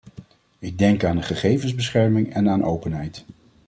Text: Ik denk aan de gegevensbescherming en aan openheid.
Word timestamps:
Ik 0.59 0.77
denk 0.77 1.03
aan 1.03 1.15
de 1.15 1.21
gegevensbescherming 1.21 2.33
en 2.33 2.49
aan 2.49 2.63
openheid. 2.65 3.25